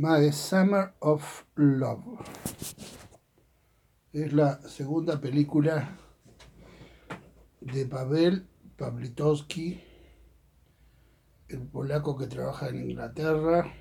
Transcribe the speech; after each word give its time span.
My 0.00 0.30
Summer 0.30 0.94
of 1.00 1.44
Love. 1.56 2.04
Es 4.12 4.32
la 4.32 4.60
segunda 4.62 5.20
película 5.20 5.98
de 7.60 7.84
Pavel 7.84 8.46
Pawlitowski, 8.76 9.82
el 11.48 11.66
polaco 11.66 12.16
que 12.16 12.28
trabaja 12.28 12.68
en 12.68 12.90
Inglaterra. 12.90 13.74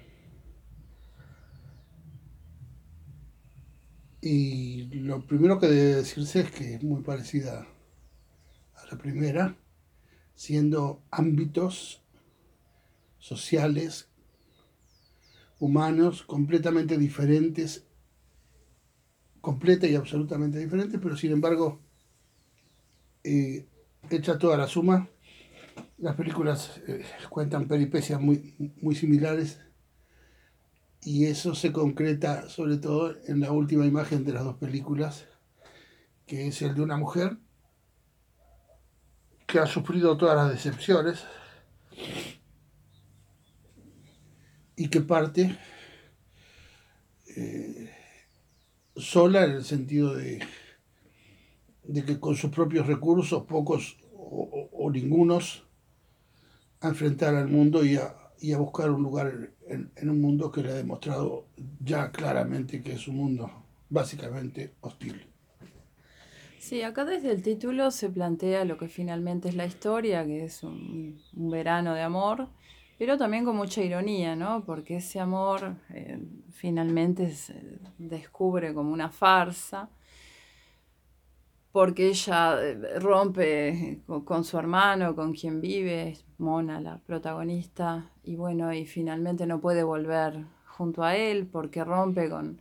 Y 4.19 4.85
lo 4.85 5.23
primero 5.27 5.59
que 5.59 5.67
debe 5.67 5.97
decirse 5.97 6.39
es 6.39 6.49
que 6.51 6.73
es 6.73 6.83
muy 6.83 7.03
parecida 7.03 7.67
a 8.73 8.85
la 8.91 8.97
primera, 8.97 9.55
siendo 10.33 11.03
ámbitos 11.11 12.01
sociales, 13.19 14.09
humanos, 15.59 16.23
completamente 16.23 16.97
diferentes, 16.97 17.85
completa 19.41 19.87
y 19.87 19.95
absolutamente 19.95 20.59
diferentes, 20.59 20.99
pero 21.01 21.15
sin 21.15 21.31
embargo, 21.31 21.81
eh, 23.23 23.67
hecha 24.09 24.37
toda 24.37 24.57
la 24.57 24.67
suma, 24.67 25.09
las 25.97 26.15
películas 26.15 26.81
eh, 26.87 27.03
cuentan 27.29 27.67
peripecias 27.67 28.21
muy, 28.21 28.55
muy 28.81 28.95
similares 28.95 29.59
y 31.03 31.25
eso 31.25 31.55
se 31.55 31.71
concreta 31.71 32.49
sobre 32.49 32.77
todo 32.77 33.15
en 33.27 33.39
la 33.39 33.51
última 33.51 33.85
imagen 33.85 34.25
de 34.25 34.33
las 34.33 34.43
dos 34.43 34.57
películas, 34.57 35.25
que 36.25 36.47
es 36.47 36.61
el 36.61 36.75
de 36.75 36.81
una 36.81 36.97
mujer 36.97 37.37
que 39.45 39.59
ha 39.59 39.65
sufrido 39.65 40.17
todas 40.17 40.35
las 40.35 40.51
decepciones 40.51 41.23
y 44.77 44.87
que 44.89 45.01
parte 45.01 45.57
eh, 47.35 47.91
sola 48.95 49.43
en 49.43 49.51
el 49.51 49.65
sentido 49.65 50.15
de, 50.15 50.39
de, 51.83 52.05
que 52.05 52.19
con 52.19 52.35
sus 52.35 52.51
propios 52.51 52.85
recursos, 52.85 53.43
pocos 53.43 53.97
o, 54.15 54.89
ningunos, 54.91 55.67
a 56.79 56.89
enfrentar 56.89 57.35
al 57.35 57.49
mundo 57.49 57.83
y 57.83 57.97
a, 57.97 58.15
a 58.53 58.57
buscar 58.57 58.91
un 58.91 59.03
lugar 59.03 59.51
en, 59.67 59.91
en, 59.95 60.09
un 60.09 60.21
mundo 60.21 60.51
que 60.51 60.61
le 60.61 60.69
ha 60.69 60.75
demostrado 60.75 61.47
ya 61.83 62.11
claramente 62.11 62.81
que 62.81 62.93
es 62.93 63.07
un 63.07 63.17
mundo 63.17 63.51
básicamente 63.89 64.75
hostil. 64.81 65.25
Sí, 66.59 66.83
acá 66.83 67.03
desde 67.03 67.31
el 67.31 67.41
título 67.41 67.91
se 67.91 68.09
plantea 68.09 68.63
lo 68.63 68.77
que 68.77 68.87
finalmente 68.87 69.49
es 69.49 69.55
la 69.55 69.65
historia, 69.65 70.25
que 70.25 70.45
es 70.45 70.63
un, 70.63 71.19
un 71.35 71.49
verano 71.49 71.93
de 71.93 72.01
amor 72.01 72.49
pero 72.97 73.17
también 73.17 73.45
con 73.45 73.55
mucha 73.55 73.81
ironía, 73.81 74.35
¿no? 74.35 74.63
Porque 74.65 74.97
ese 74.97 75.19
amor 75.19 75.75
eh, 75.89 76.19
finalmente 76.51 77.31
se 77.31 77.79
descubre 77.97 78.73
como 78.73 78.91
una 78.91 79.09
farsa, 79.09 79.89
porque 81.71 82.07
ella 82.07 82.59
eh, 82.61 82.99
rompe 82.99 84.01
con, 84.07 84.25
con, 84.25 84.43
su 84.43 84.57
hermano, 84.57 85.15
con 85.15 85.33
quien 85.33 85.61
vive, 85.61 86.17
Mona, 86.39 86.81
la 86.81 86.97
protagonista, 86.97 88.09
y 88.23 88.35
bueno, 88.35 88.73
y 88.73 88.85
finalmente 88.85 89.45
no 89.45 89.59
puede 89.61 89.83
volver 89.83 90.45
junto 90.65 91.03
a 91.03 91.15
él 91.15 91.47
porque 91.47 91.83
rompe 91.83 92.29
con, 92.29 92.59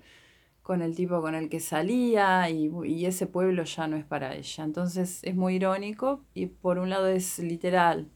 con 0.63 0.83
el 0.83 0.97
tipo 0.97 1.21
con 1.21 1.35
el 1.35 1.49
que 1.49 1.61
salía 1.61 2.51
y 2.51 3.07
ese 3.07 3.27
pueblo 3.27 3.65
ya 3.65 3.87
no 3.87 3.97
es 3.97 4.05
para 4.05 4.35
ella. 4.35 4.65
Entonces 4.65 5.21
es 5.23 5.37
muy 5.37 5.57
irónico 5.57 6.21
y 6.35 6.47
por 6.47 6.79
un 6.79 6.91
lado 6.91 7.07
es 7.07 7.39
literal, 7.39 8.09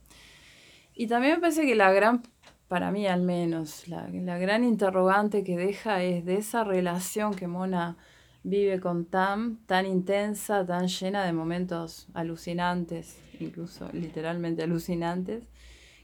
y 0.93 1.07
también 1.07 1.35
me 1.35 1.39
parece 1.39 1.65
que 1.65 1.75
la 1.75 1.91
gran, 1.91 2.23
para 2.67 2.91
mí 2.91 3.07
al 3.07 3.21
menos, 3.21 3.87
la, 3.87 4.07
la, 4.09 4.37
gran 4.37 4.63
interrogante 4.63 5.43
que 5.43 5.57
deja 5.57 6.03
es 6.03 6.25
de 6.25 6.35
esa 6.37 6.63
relación 6.63 7.33
que 7.33 7.47
Mona 7.47 7.97
vive 8.43 8.79
con 8.79 9.05
Tam, 9.05 9.59
tan 9.65 9.85
intensa, 9.85 10.65
tan 10.65 10.87
llena 10.87 11.23
de 11.25 11.33
momentos 11.33 12.07
alucinantes, 12.13 13.17
incluso 13.39 13.89
literalmente 13.93 14.63
alucinantes, 14.63 15.43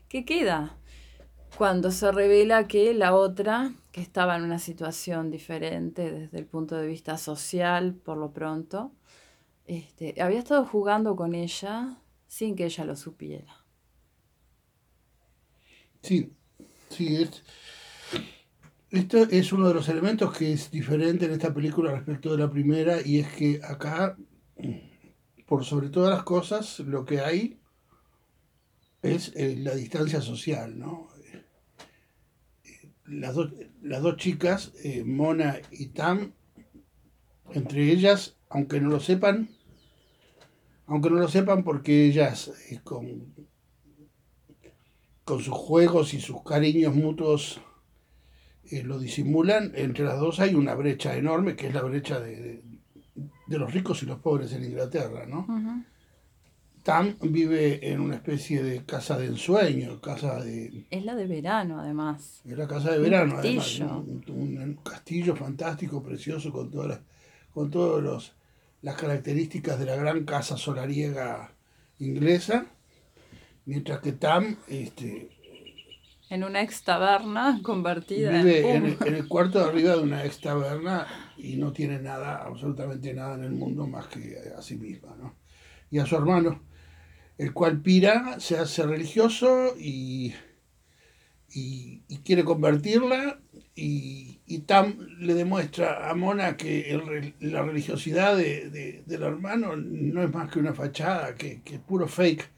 que 0.07 0.25
queda 0.25 0.77
cuando 1.57 1.91
se 1.91 2.11
revela 2.11 2.67
que 2.67 2.93
la 2.93 3.15
otra, 3.15 3.73
que 3.91 4.01
estaba 4.01 4.35
en 4.35 4.43
una 4.43 4.59
situación 4.59 5.31
diferente 5.31 6.11
desde 6.11 6.37
el 6.37 6.45
punto 6.45 6.75
de 6.75 6.87
vista 6.87 7.17
social, 7.17 7.95
por 7.95 8.17
lo 8.17 8.31
pronto, 8.31 8.91
este, 9.65 10.21
había 10.21 10.39
estado 10.39 10.65
jugando 10.65 11.15
con 11.15 11.33
ella 11.33 11.97
sin 12.27 12.55
que 12.55 12.65
ella 12.65 12.85
lo 12.85 12.95
supiera. 12.95 13.56
Sí, 16.07 16.31
sí, 16.87 17.17
es, 17.17 17.43
esto 18.91 19.23
es 19.29 19.51
uno 19.51 19.67
de 19.67 19.73
los 19.73 19.89
elementos 19.89 20.37
que 20.37 20.53
es 20.53 20.71
diferente 20.71 21.25
en 21.25 21.33
esta 21.33 21.53
película 21.53 21.91
respecto 21.91 22.31
de 22.31 22.37
la 22.37 22.49
primera 22.49 23.05
y 23.05 23.19
es 23.19 23.27
que 23.33 23.59
acá, 23.61 24.15
por 25.45 25.65
sobre 25.65 25.89
todas 25.89 26.09
las 26.11 26.23
cosas, 26.23 26.79
lo 26.79 27.03
que 27.03 27.19
hay 27.19 27.59
es 29.01 29.33
eh, 29.35 29.57
la 29.57 29.75
distancia 29.75 30.21
social, 30.21 30.79
¿no? 30.79 31.09
Las, 33.03 33.35
do, 33.35 33.51
las 33.81 34.01
dos 34.01 34.15
chicas, 34.15 34.71
eh, 34.85 35.03
Mona 35.03 35.59
y 35.71 35.87
Tam, 35.87 36.31
entre 37.51 37.91
ellas, 37.91 38.37
aunque 38.47 38.79
no 38.79 38.87
lo 38.87 39.01
sepan, 39.01 39.49
aunque 40.85 41.09
no 41.09 41.17
lo 41.17 41.27
sepan 41.27 41.65
porque 41.65 42.05
ellas 42.05 42.53
eh, 42.71 42.79
con 42.81 43.35
con 45.27 45.41
sus 45.43 45.53
juegos 45.53 46.13
y 46.13 46.21
sus 46.21 46.41
cariños 46.41 46.95
mutuos 46.95 47.59
eh, 48.71 48.81
lo 48.81 48.97
disimulan, 48.97 49.73
entre 49.75 50.05
las 50.05 50.17
dos 50.21 50.39
hay 50.39 50.55
una 50.55 50.73
brecha 50.73 51.17
enorme, 51.17 51.57
que 51.57 51.67
es 51.67 51.73
la 51.73 51.81
brecha 51.81 52.21
de, 52.21 52.35
de, 52.37 52.63
de 53.45 53.57
los 53.57 53.73
ricos 53.73 54.01
y 54.03 54.05
los 54.05 54.19
pobres 54.19 54.53
en 54.53 54.63
Inglaterra, 54.63 55.25
¿no? 55.25 55.39
Uh 55.39 55.51
-huh. 55.51 55.85
Tam 56.81 57.17
vive 57.19 57.91
en 57.91 57.99
una 57.99 58.15
especie 58.15 58.63
de 58.63 58.85
casa 58.85 59.17
de 59.17 59.25
ensueño, 59.25 59.99
casa 59.99 60.41
de... 60.41 60.85
Es 60.89 61.03
la 61.03 61.13
de 61.13 61.27
verano, 61.27 61.81
además. 61.81 62.41
Es 62.45 62.57
la 62.57 62.65
casa 62.65 62.91
de 62.91 62.99
verano, 62.99 63.33
un 63.33 63.39
además. 63.39 63.79
Un, 63.81 64.23
un, 64.29 64.57
un, 64.57 64.73
castillo 64.75 65.35
fantástico, 65.35 66.01
precioso, 66.01 66.53
con 66.53 66.71
todas 66.71 66.87
las, 66.87 66.99
con 67.53 67.69
todos 67.69 68.01
los, 68.01 68.33
las 68.81 68.95
características 68.95 69.77
de 69.77 69.87
la 69.87 69.97
gran 69.97 70.23
casa 70.23 70.55
solariega 70.55 71.51
inglesa 71.99 72.67
mientras 73.67 73.99
que 73.99 74.13
Tam 74.13 74.55
este, 74.67 75.29
en 76.29 76.43
una 76.43 76.61
ex 76.61 76.83
taberna 76.83 77.59
convertida 77.61 78.31
vive 78.31 78.71
en, 78.71 78.85
en, 78.85 78.97
en, 79.05 79.15
el 79.15 79.27
cuarto 79.27 79.59
de 79.59 79.65
arriba 79.65 79.95
de 79.95 80.01
una 80.01 80.25
ex 80.25 80.39
taberna 80.41 81.05
y 81.37 81.57
no 81.57 81.71
tiene 81.71 81.99
nada, 81.99 82.43
absolutamente 82.43 83.13
nada 83.13 83.35
en 83.35 83.43
el 83.43 83.51
mundo 83.51 83.85
más 83.85 84.07
que 84.07 84.37
a 84.57 84.61
sí 84.61 84.77
misma, 84.77 85.15
¿no? 85.17 85.35
Y 85.91 85.99
a 85.99 86.05
su 86.05 86.15
hermano, 86.15 86.63
el 87.37 87.53
cual 87.53 87.81
pira, 87.81 88.39
se 88.39 88.57
hace 88.57 88.83
religioso 88.83 89.75
y, 89.77 90.33
y, 91.49 92.03
y 92.07 92.17
quiere 92.25 92.43
convertirla 92.43 93.39
y, 93.75 94.41
y, 94.47 94.59
Tam 94.59 94.97
le 95.19 95.33
demuestra 95.33 96.09
a 96.09 96.13
Mona 96.15 96.57
que 96.57 96.91
el, 96.91 97.35
la 97.39 97.61
religiosidad 97.63 98.35
de, 98.35 98.69
de, 98.69 99.03
del 99.05 99.23
hermano 99.23 99.75
no 99.77 100.23
es 100.23 100.33
más 100.33 100.51
que 100.51 100.59
una 100.59 100.73
fachada, 100.73 101.35
que, 101.35 101.61
que 101.61 101.75
es 101.75 101.81
puro 101.81 102.07
fake 102.07 102.56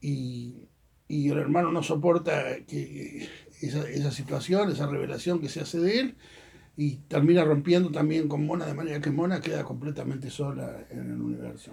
y, 0.00 0.68
y, 1.08 1.30
el 1.30 1.38
hermano 1.38 1.72
no 1.72 1.82
soporta 1.82 2.64
que 2.66 3.28
esa, 3.60 3.88
esa, 3.88 4.10
situación, 4.10 4.70
esa 4.70 4.86
revelación 4.86 5.40
que 5.40 5.48
se 5.48 5.60
hace 5.60 5.78
de 5.80 6.00
él, 6.00 6.16
y 6.76 6.96
termina 7.08 7.44
rompiendo 7.44 7.90
también 7.90 8.28
con 8.28 8.46
Mona, 8.46 8.66
de 8.66 8.74
manera 8.74 9.00
que 9.00 9.10
Mona 9.10 9.40
queda 9.40 9.64
completamente 9.64 10.30
sola 10.30 10.86
en 10.90 11.10
el 11.10 11.20
universo. 11.20 11.72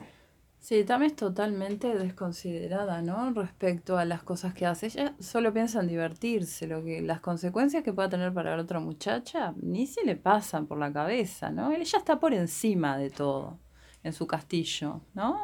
Sí, 0.65 0.83
también 0.83 1.11
es 1.11 1.15
totalmente 1.15 1.93
desconsiderada, 1.93 3.03
¿no? 3.03 3.31
Respecto 3.33 3.99
a 3.99 4.05
las 4.05 4.23
cosas 4.23 4.55
que 4.55 4.65
hace. 4.65 4.87
Ella 4.87 5.13
solo 5.19 5.53
piensa 5.53 5.79
en 5.79 5.87
divertirse, 5.87 6.65
lo 6.65 6.83
que 6.83 7.03
las 7.03 7.19
consecuencias 7.19 7.83
que 7.83 7.93
pueda 7.93 8.09
tener 8.09 8.33
para 8.33 8.55
la 8.55 8.63
otra 8.63 8.79
muchacha 8.79 9.53
ni 9.61 9.85
se 9.85 10.03
le 10.03 10.15
pasan 10.15 10.65
por 10.65 10.79
la 10.79 10.91
cabeza, 10.91 11.51
¿no? 11.51 11.71
Ella 11.71 11.99
está 11.99 12.19
por 12.19 12.33
encima 12.33 12.97
de 12.97 13.11
todo 13.11 13.59
en 14.01 14.11
su 14.11 14.25
castillo, 14.25 15.01
¿no? 15.13 15.39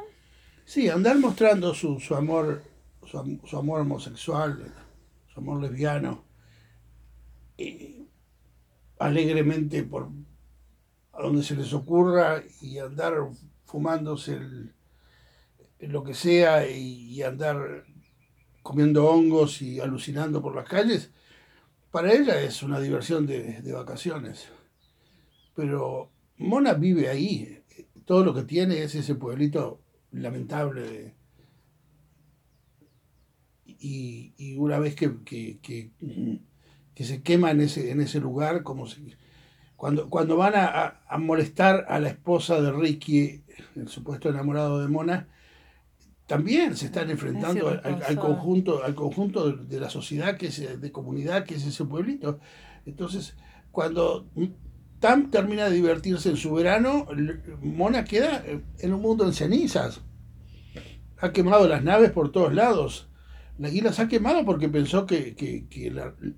Sí, 0.65 0.89
andar 0.89 1.19
mostrando 1.19 1.75
su, 1.75 1.99
su 1.99 2.15
amor 2.15 2.63
su, 3.11 3.39
su 3.45 3.57
amor 3.57 3.81
homosexual, 3.81 4.73
su 5.33 5.39
amor 5.39 5.61
lesbiano, 5.61 6.23
eh, 7.57 8.05
alegremente 8.99 9.83
por 9.83 10.09
a 11.13 11.21
donde 11.21 11.43
se 11.43 11.57
les 11.57 11.73
ocurra 11.73 12.41
y 12.61 12.77
andar 12.77 13.15
fumándose 13.65 14.39
lo 15.79 16.03
que 16.03 16.13
sea 16.13 16.69
y, 16.69 17.15
y, 17.15 17.21
andar 17.21 17.83
comiendo 18.61 19.05
hongos 19.07 19.61
y 19.61 19.81
alucinando 19.81 20.41
por 20.41 20.55
las 20.55 20.69
calles, 20.69 21.11
para 21.89 22.13
ella 22.13 22.41
es 22.41 22.63
una 22.63 22.79
diversión 22.79 23.25
de, 23.25 23.61
de 23.61 23.73
vacaciones. 23.73 24.47
Pero 25.53 26.11
Mona 26.37 26.73
vive 26.73 27.09
ahí, 27.09 27.61
todo 28.05 28.23
lo 28.23 28.33
que 28.33 28.43
tiene 28.43 28.83
es 28.83 28.95
ese 28.95 29.15
pueblito 29.15 29.81
lamentable 30.11 30.81
de, 30.81 31.20
y, 33.81 34.33
y 34.37 34.57
una 34.57 34.77
vez 34.77 34.95
que, 34.95 35.23
que, 35.25 35.59
que, 35.59 35.89
que 36.93 37.03
se 37.03 37.23
quema 37.23 37.49
en 37.49 37.61
ese, 37.61 37.89
en 37.89 37.99
ese 37.99 38.19
lugar, 38.19 38.61
como 38.61 38.85
si, 38.85 39.15
cuando, 39.75 40.07
cuando 40.09 40.37
van 40.37 40.53
a, 40.55 41.01
a, 41.07 41.17
molestar 41.17 41.85
a 41.89 41.99
la 41.99 42.09
esposa 42.09 42.61
de 42.61 42.71
Ricky, 42.71 43.43
el 43.75 43.87
supuesto 43.87 44.29
enamorado 44.29 44.79
de 44.79 44.87
Mona, 44.87 45.27
también 46.27 46.77
se 46.77 46.85
están 46.85 47.09
enfrentando 47.09 47.67
al, 47.67 48.15
conjunto, 48.17 48.83
al 48.83 48.93
conjunto 48.93 49.51
de, 49.51 49.79
la 49.79 49.89
sociedad, 49.89 50.37
que 50.37 50.47
es, 50.47 50.79
de 50.79 50.91
comunidad, 50.91 51.43
que 51.43 51.55
es 51.55 51.65
ese 51.65 51.83
pueblito. 51.83 52.39
Entonces, 52.85 53.35
cuando 53.71 54.29
Tam 54.99 55.31
termina 55.31 55.65
de 55.65 55.71
divertirse 55.71 56.29
en 56.29 56.37
su 56.37 56.53
verano, 56.53 57.07
Mona 57.61 58.05
queda 58.05 58.45
en 58.77 58.93
un 58.93 59.01
mundo 59.01 59.25
en 59.25 59.33
cenizas. 59.33 60.01
Ha 61.17 61.31
quemado 61.31 61.67
las 61.67 61.83
naves 61.83 62.11
por 62.11 62.31
todos 62.31 62.53
lados 62.53 63.10
y 63.69 63.81
las 63.81 63.99
ha 63.99 64.07
quemado 64.07 64.45
porque 64.45 64.69
pensó 64.69 65.05
que, 65.05 65.67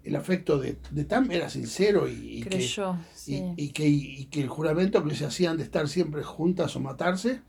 el 0.04 0.16
afecto 0.16 0.58
de, 0.60 0.74
Tam 1.06 1.31
era 1.31 1.50
sincero 1.50 2.08
y, 2.08 2.42
Creyó, 2.42 2.98
que, 3.25 3.56
y, 3.56 3.70
que, 3.70 4.28
que, 4.30 4.42
el 4.42 4.50
juramento 4.50 5.04
que 5.04 5.16
se 5.16 5.25
hacían 5.25 5.58
de 5.58 5.64
estar 5.64 5.88
siempre 5.88 6.24
juntas 6.24 6.75
o 6.75 6.80
matarse 6.80 7.42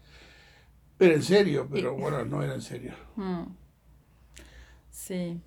era 0.99 1.15
en 1.15 1.23
serio, 1.23 1.69
pero 1.71 1.97
bueno, 1.97 2.25
no 2.25 2.43
era 2.43 2.55
en 2.55 2.62
serio. 2.62 2.94
Mm. 3.17 3.44
Sí. 4.91 5.41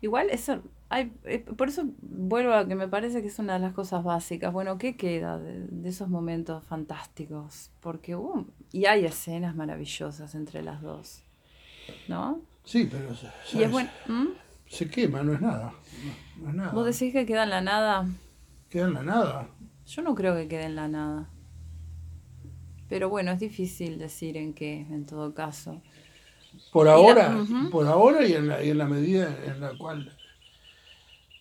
Igual 0.00 0.30
eso, 0.30 0.62
hay, 0.88 1.12
eh, 1.24 1.40
por 1.40 1.68
eso 1.68 1.84
vuelvo 2.00 2.52
a 2.52 2.66
que 2.66 2.74
me 2.74 2.88
parece 2.88 3.20
que 3.22 3.28
es 3.28 3.38
una 3.38 3.54
de 3.54 3.60
las 3.60 3.72
cosas 3.72 4.04
básicas. 4.04 4.52
Bueno, 4.52 4.78
¿qué 4.78 4.96
queda 4.96 5.38
de, 5.38 5.88
esos 5.88 6.08
momentos 6.08 6.64
fantásticos? 6.64 7.70
Porque 7.80 8.16
hubo, 8.16 8.46
y 8.72 8.86
hay 8.86 9.04
escenas 9.04 9.56
maravillosas 9.56 10.34
entre 10.34 10.62
las 10.62 10.82
dos, 10.82 11.22
¿no? 12.08 12.40
Sí, 12.68 12.86
pero 12.90 13.08
se 14.66 14.90
quema, 14.90 15.22
no 15.22 15.32
es 15.32 15.40
nada. 15.40 15.72
No, 16.36 16.50
es 16.50 16.54
nada. 16.54 16.72
¿Vos 16.72 16.84
decís 16.84 17.14
que 17.14 17.24
queda 17.24 17.44
en 17.44 17.48
la 17.48 17.62
nada? 17.62 18.06
Queda 18.68 18.88
en 18.88 18.92
la 18.92 19.02
nada. 19.02 19.48
Yo 19.86 20.02
no 20.02 20.14
creo 20.14 20.36
que 20.36 20.48
quede 20.48 20.64
en 20.64 20.76
la 20.76 20.86
nada. 20.86 21.30
Pero 22.90 23.08
bueno, 23.08 23.30
es 23.32 23.40
difícil 23.40 23.98
decir 23.98 24.36
en 24.36 24.52
qué, 24.52 24.80
en 24.80 25.06
todo 25.06 25.32
caso. 25.32 25.80
Por 26.70 26.88
ahora, 26.88 27.38
por 27.70 27.86
ahora 27.86 28.26
y 28.26 28.34
en, 28.34 28.48
la, 28.48 28.62
y 28.62 28.68
en 28.68 28.76
la 28.76 28.86
medida 28.86 29.34
en 29.46 29.62
la 29.62 29.72
cual 29.78 30.14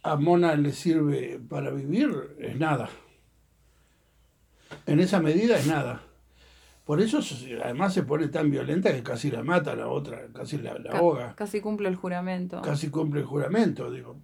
a 0.03 0.15
Mona 0.15 0.55
le 0.55 0.71
sirve 0.71 1.41
para 1.49 1.71
vivir, 1.71 2.37
es 2.39 2.55
nada. 2.55 2.87
En 4.85 5.01
esa 5.01 5.19
medida 5.19 5.57
es 5.57 5.67
nada. 5.67 6.06
Por 6.87 7.01
eso 7.01 7.19
además 7.61 7.93
se 7.93 8.03
pone 8.03 8.29
tan 8.29 8.49
violenta 8.49 8.93
que 8.93 9.03
casi 9.03 9.29
la 9.29 9.43
mata 9.43 9.73
a 9.73 9.75
la 9.75 9.89
otra, 9.89 10.25
casi 10.33 10.57
la, 10.57 10.77
ahoga. 10.91 11.35
Casi 11.35 11.59
cumple 11.59 11.89
el 11.89 11.97
juramento. 11.97 12.61
Casi 12.61 12.89
cumple 12.89 13.19
el 13.19 13.25
juramento, 13.25 13.91
digo. 13.91 14.15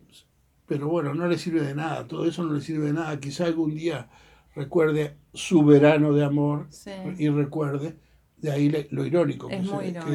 Pero 0.66 0.88
bueno, 0.88 1.14
no 1.14 1.28
le 1.28 1.38
sirve 1.38 1.60
de 1.60 1.76
nada, 1.76 2.08
todo 2.08 2.26
eso 2.26 2.42
no 2.46 2.54
le 2.54 2.62
sirve 2.62 2.86
de 2.86 2.94
nada. 2.94 3.20
Quizá 3.20 3.48
algún 3.48 3.76
día 3.76 4.08
recuerde 4.56 5.18
su 5.34 5.66
verano 5.66 6.14
de 6.14 6.24
amor 6.24 6.70
y 7.18 7.28
recuerde, 7.28 7.98
de 8.38 8.52
ahí 8.52 8.88
lo 8.92 9.06
irónico 9.06 9.50
que, 9.50 9.58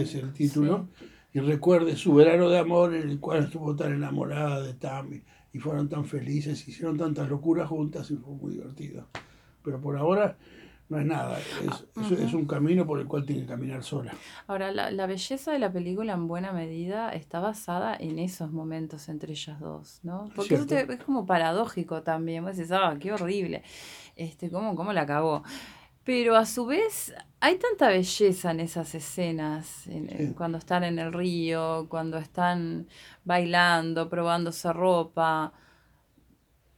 es, 0.01 0.15
el 0.15 0.33
título, 0.33 0.89
y 1.35 1.41
recuerde 1.41 1.97
su 1.97 2.15
verano 2.15 2.49
de 2.49 2.59
amor 2.59 2.95
en 2.95 3.11
el 3.11 3.21
cual 3.21 3.45
estuvo 3.45 3.77
tan 3.77 3.93
enamorada 3.93 4.63
de 4.63 4.73
Tammy 4.73 5.23
y 5.53 5.59
fueron 5.59 5.91
tan 5.91 6.07
felices, 6.07 6.67
hicieron 6.67 6.97
tantas 6.97 7.29
locuras 7.29 7.69
juntas 7.69 8.11
y 8.11 8.17
fue 8.17 8.33
muy 8.33 8.53
divertido. 8.53 9.07
Pero 9.63 9.83
por 9.83 9.99
ahora 9.99 10.39
no 10.89 10.99
es 10.99 11.05
nada, 11.05 11.39
es, 11.39 12.11
es, 12.19 12.33
un 12.33 12.47
camino 12.47 12.87
por 12.87 12.99
el 12.99 13.07
cual 13.07 13.27
tiene 13.27 13.43
que 13.43 13.49
caminar 13.49 13.83
sola. 13.83 14.15
Ahora, 14.47 14.73
la, 14.73 14.91
la, 14.91 15.07
belleza 15.07 15.53
de 15.53 15.59
la 15.59 15.71
película 15.71 16.15
en 16.15 16.27
buena 16.29 16.53
medida 16.53 17.11
está 17.11 17.41
basada 17.41 17.95
en 17.95 18.19
esos 18.19 18.51
momentos 18.53 19.09
entre 19.11 19.33
ellas 19.33 19.61
dos, 19.61 20.01
¿no? 20.03 20.31
Porque 20.35 20.55
eso 20.55 20.65
es 20.75 21.05
como 21.05 21.27
paradójico 21.27 22.03
también, 22.03 22.45
vos 22.45 22.57
decís, 22.57 22.73
ah, 22.73 22.97
qué 22.99 23.13
horrible, 23.13 23.63
este, 24.17 24.51
¿cómo, 24.51 24.75
cómo 24.75 24.93
la 24.95 25.03
acabó? 25.03 25.43
Pero 26.09 26.37
a 26.37 26.47
su 26.47 26.65
vez 26.65 27.15
hay 27.39 27.59
tanta 27.59 27.91
belleza 27.91 28.53
en 28.53 28.61
esas 28.61 28.95
escenas, 28.95 29.85
cuando 30.39 30.57
están 30.57 30.85
en 30.85 30.99
el 30.99 31.13
río, 31.13 31.87
cuando 31.91 32.17
están 32.17 32.89
bailando, 33.25 34.09
probándose 34.09 34.73
ropa. 34.73 35.53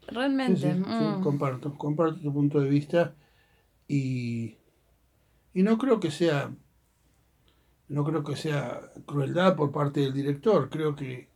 Realmente. 0.08 0.74
Sí, 0.74 0.80
mm. 0.80 1.22
comparto, 1.22 1.72
comparto 1.78 2.20
tu 2.20 2.32
punto 2.32 2.60
de 2.60 2.68
vista. 2.68 3.14
Y, 3.92 4.56
no 5.52 5.76
creo 5.78 5.98
que 5.98 6.12
sea 6.12 6.54
no 7.88 8.04
creo 8.04 8.22
que 8.22 8.36
sea 8.36 8.92
crueldad 9.04 9.56
por 9.56 9.72
parte 9.72 9.98
del 9.98 10.14
director, 10.14 10.70
creo 10.70 10.94
que, 10.94 11.26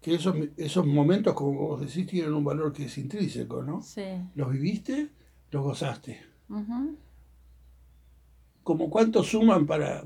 que 0.00 0.14
esos, 0.14 0.36
esos 0.56 0.86
momentos, 0.86 1.34
como 1.34 1.70
vos 1.70 1.80
decís, 1.80 2.06
tienen 2.06 2.32
un 2.32 2.44
valor 2.44 2.72
que 2.72 2.84
es 2.84 2.96
intrínseco, 2.98 3.64
¿no? 3.64 3.82
Sí. 3.82 4.04
Los 4.36 4.52
viviste, 4.52 5.08
los 5.50 5.64
gozaste. 5.64 6.20
Como 8.62 8.88
cuánto 8.88 9.24
suman 9.24 9.66
para, 9.66 10.04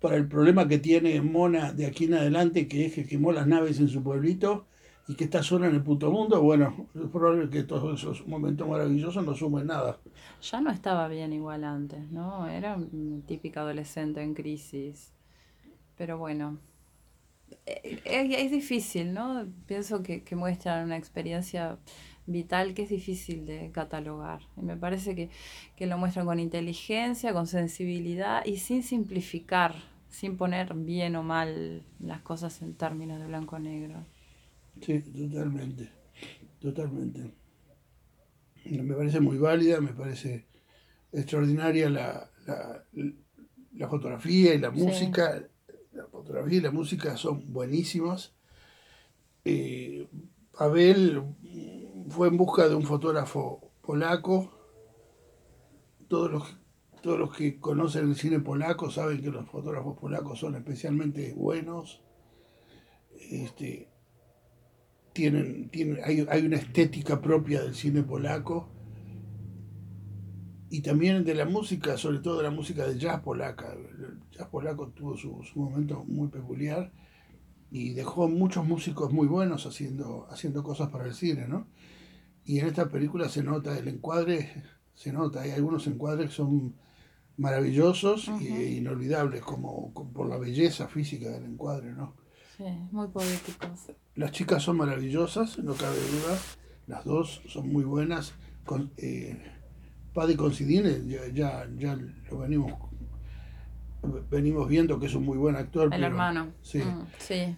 para 0.00 0.16
el 0.16 0.26
problema 0.26 0.66
que 0.66 0.78
tiene 0.78 1.20
Mona 1.20 1.74
de 1.74 1.84
aquí 1.84 2.04
en 2.04 2.14
adelante, 2.14 2.66
que 2.66 2.86
es 2.86 2.94
que 2.94 3.04
quemó 3.04 3.30
las 3.30 3.46
naves 3.46 3.78
en 3.78 3.88
su 3.88 4.02
pueblito 4.02 4.64
y 5.08 5.14
que 5.14 5.24
está 5.24 5.42
sola 5.42 5.68
en 5.68 5.74
el 5.76 5.82
puto 5.82 6.10
mundo, 6.10 6.42
bueno, 6.42 6.88
es 6.94 7.08
probable 7.10 7.48
que 7.48 7.62
todos 7.62 8.00
esos 8.00 8.26
momentos 8.26 8.68
maravillosos 8.68 9.24
no 9.24 9.34
sumen 9.34 9.68
nada. 9.68 9.98
Ya 10.42 10.60
no 10.60 10.70
estaba 10.70 11.06
bien 11.08 11.32
igual 11.32 11.64
antes, 11.64 12.10
¿no? 12.10 12.48
Era 12.48 12.74
un 12.76 13.22
típico 13.26 13.60
adolescente 13.60 14.22
en 14.22 14.34
crisis. 14.34 15.12
Pero 15.96 16.18
bueno, 16.18 16.58
eh, 17.66 18.00
es, 18.04 18.50
difícil, 18.50 19.14
¿no? 19.14 19.46
Pienso 19.66 20.02
que, 20.02 20.22
que 20.24 20.36
muestran 20.36 20.84
una 20.84 20.96
experiencia 20.96 21.78
vital 22.26 22.74
que 22.74 22.82
es 22.82 22.88
difícil 22.88 23.46
de 23.46 23.70
catalogar. 23.70 24.40
Y 24.56 24.62
me 24.62 24.76
parece 24.76 25.14
que, 25.14 25.30
que 25.76 25.86
lo 25.86 25.98
muestran 25.98 26.26
con 26.26 26.40
inteligencia, 26.40 27.32
con 27.32 27.46
sensibilidad 27.46 28.44
y 28.44 28.56
sin 28.56 28.82
simplificar, 28.82 29.76
sin 30.08 30.36
poner 30.36 30.74
bien 30.74 31.16
o 31.16 31.22
mal 31.22 31.84
las 32.00 32.20
cosas 32.22 32.60
en 32.62 32.74
términos 32.74 33.20
de 33.20 33.26
blanco-negro. 33.26 34.04
Sí, 34.80 35.00
totalmente, 35.00 35.90
totalmente. 36.60 37.34
Me 38.64 38.94
parece 38.94 39.20
muy 39.20 39.38
válida, 39.38 39.80
me 39.80 39.92
parece 39.92 40.46
extraordinaria 41.12 41.88
la, 41.88 42.30
la, 42.46 43.88
fotografía 43.88 44.54
y 44.54 44.58
la 44.58 44.70
música. 44.70 45.48
La 45.92 46.06
fotografía 46.08 46.58
y 46.58 46.60
la 46.60 46.70
música 46.70 47.16
son 47.16 47.52
buenísimas. 47.52 48.34
Eh, 49.44 50.06
Abel 50.58 51.22
fue 52.08 52.28
en 52.28 52.36
busca 52.36 52.68
de 52.68 52.74
un 52.74 52.82
fotógrafo 52.82 53.72
polaco. 53.82 54.52
Todos 56.08 56.30
los, 56.30 56.56
todos 57.02 57.18
los 57.18 57.34
que 57.34 57.58
conocen 57.58 58.08
el 58.08 58.16
cine 58.16 58.40
polaco 58.40 58.90
saben 58.90 59.22
que 59.22 59.30
los 59.30 59.48
fotógrafos 59.48 59.98
polacos 59.98 60.38
son 60.38 60.56
especialmente 60.56 61.32
buenos. 61.34 62.02
Este, 63.30 63.88
tienen, 65.16 65.70
hay, 66.04 66.26
hay, 66.28 66.46
una 66.46 66.56
estética 66.56 67.22
propia 67.22 67.62
del 67.62 67.74
cine 67.74 68.02
polaco 68.02 68.68
y 70.68 70.82
también 70.82 71.24
de 71.24 71.34
la 71.34 71.46
música, 71.46 71.96
sobre 71.96 72.18
todo 72.18 72.36
de 72.36 72.42
la 72.42 72.50
música 72.50 72.86
de 72.86 72.98
jazz 72.98 73.22
polaca. 73.22 73.72
El 73.72 74.20
jazz 74.30 74.48
polaco 74.48 74.88
tuvo 74.88 75.16
su, 75.16 75.42
momento 75.54 76.04
muy 76.04 76.28
peculiar 76.28 76.92
y 77.70 77.94
dejó 77.94 78.28
muchos 78.28 78.66
músicos 78.66 79.10
muy 79.10 79.26
buenos 79.26 79.64
haciendo, 79.64 80.26
haciendo 80.30 80.62
cosas 80.62 80.90
para 80.90 81.06
el 81.06 81.14
cine, 81.14 81.48
¿no? 81.48 81.66
Y 82.44 82.58
en 82.58 82.66
esta 82.66 82.90
película 82.90 83.30
se 83.30 83.42
nota, 83.42 83.76
el 83.78 83.88
encuadre 83.88 84.64
se 84.94 85.14
nota, 85.14 85.40
hay 85.42 85.52
algunos 85.52 85.86
encuadres 85.86 86.28
que 86.28 86.36
son 86.36 86.74
maravillosos 87.38 88.28
e 88.28 88.72
inolvidables, 88.72 89.42
como, 89.42 89.94
como, 89.94 90.12
por 90.12 90.28
la 90.28 90.36
belleza 90.36 90.88
física 90.88 91.30
del 91.30 91.44
encuadre, 91.44 91.92
¿no? 91.92 92.25
Sí, 92.56 92.64
muy 92.90 93.08
poéticos. 93.08 93.92
Las 94.14 94.32
chicas 94.32 94.62
son 94.62 94.78
maravillosas, 94.78 95.58
no 95.58 95.74
cabe 95.74 95.96
duda. 95.96 96.38
Las 96.86 97.04
dos 97.04 97.42
son 97.48 97.72
muy 97.72 97.84
buenas. 97.84 98.32
Con, 98.64 98.90
eh, 98.96 99.36
Paddy 100.14 100.36
Considine, 100.36 101.06
ya, 101.34 101.66
ya, 101.76 101.98
lo 102.30 102.38
venimos 102.38 102.72
venimos 104.30 104.68
viendo 104.68 104.98
que 104.98 105.06
es 105.06 105.14
un 105.14 105.24
muy 105.24 105.36
buen 105.36 105.56
actor. 105.56 105.92
El 105.92 106.04
hermano. 106.04 106.52
Sí. 106.62 106.78
Mm, 106.78 107.06
sí. 107.18 107.56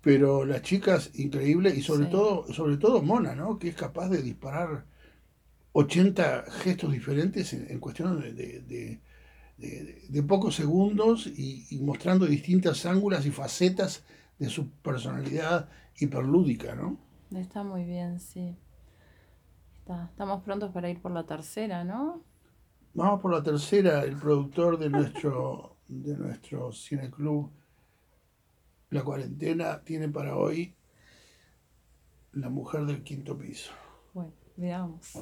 Pero 0.00 0.44
las 0.44 0.62
chicas, 0.62 1.10
increíble, 1.14 1.74
y 1.74 1.82
sobre 1.82 2.06
todo, 2.06 2.46
sobre 2.52 2.76
todo 2.76 3.02
Mona, 3.02 3.34
¿no? 3.34 3.58
Que 3.58 3.68
es 3.68 3.74
capaz 3.74 4.08
de 4.08 4.22
disparar 4.22 4.84
80 5.72 6.44
gestos 6.62 6.92
diferentes 6.92 7.52
en, 7.52 7.78
cuestión 7.80 8.20
de, 8.20 9.00
de, 9.58 10.22
pocos 10.22 10.54
segundos 10.54 11.26
y, 11.26 11.66
y, 11.70 11.78
mostrando 11.80 12.26
distintas 12.26 12.86
ángulas 12.86 13.26
y 13.26 13.30
facetas 13.30 14.04
de 14.38 14.48
su 14.48 14.70
personalidad 14.70 15.68
hiperlúdica, 15.98 16.74
¿no? 16.74 16.98
Está 17.34 17.62
muy 17.62 17.84
bien, 17.84 18.20
sí. 18.20 18.56
estamos 20.10 20.42
prontos 20.42 20.72
para 20.72 20.88
ir 20.88 21.00
por 21.00 21.12
la 21.12 21.24
tercera, 21.24 21.84
¿no? 21.84 22.22
Vamos 22.94 23.20
por 23.20 23.32
la 23.32 23.42
tercera, 23.42 24.02
el 24.02 24.16
productor 24.16 24.78
de 24.78 24.88
nuestro, 24.90 25.76
de 25.88 26.16
nuestro 26.16 26.72
cineclub 26.72 27.50
La 28.90 29.02
Cuarentena 29.02 29.82
tiene 29.82 30.08
para 30.08 30.36
hoy 30.36 30.74
La 32.32 32.48
mujer 32.48 32.86
del 32.86 33.02
quinto 33.02 33.36
piso. 33.36 33.72
Bueno, 34.14 34.32
veamos. 34.56 35.12